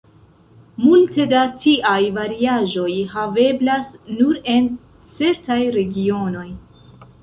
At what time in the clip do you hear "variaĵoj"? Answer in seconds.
2.17-2.89